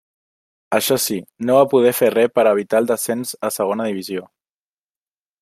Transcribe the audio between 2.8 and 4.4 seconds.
el descens a Segona divisió.